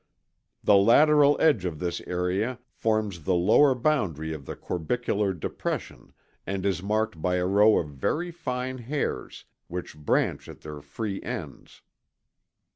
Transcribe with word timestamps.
The 0.63 0.77
lateral 0.77 1.37
edge 1.39 1.63
of 1.63 1.77
this 1.77 2.01
area 2.07 2.57
forms 2.71 3.21
the 3.21 3.35
lower 3.35 3.75
boundary 3.75 4.33
of 4.33 4.47
the 4.47 4.55
corbicula 4.55 5.25
r 5.27 5.33
depression 5.35 6.11
and 6.43 6.65
is 6.65 6.81
marked 6.81 7.21
by 7.21 7.35
a 7.35 7.45
row 7.45 7.77
of 7.77 7.89
very 7.89 8.31
fine 8.31 8.79
hairs 8.79 9.45
which 9.67 9.95
branch 9.95 10.49
at 10.49 10.61
their 10.61 10.81
free 10.81 11.21
ends. 11.21 11.83